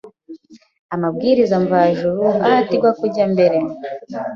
amabwiriza 0.95 1.55
mvajuru 1.63 2.21
ahatirwa 2.47 2.89
kujya 2.99 3.25
mbere 3.33 3.57